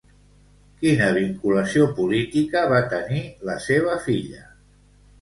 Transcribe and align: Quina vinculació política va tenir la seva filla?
Quina 0.79 1.09
vinculació 1.17 1.87
política 2.01 2.65
va 2.75 2.83
tenir 2.97 3.23
la 3.51 3.61
seva 3.71 4.03
filla? 4.11 4.47